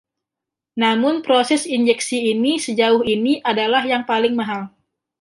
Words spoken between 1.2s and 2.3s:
proses injeksi